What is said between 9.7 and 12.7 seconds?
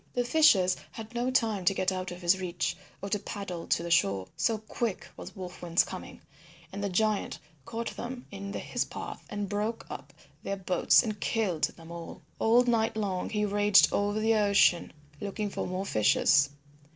up their boats and killed them all. All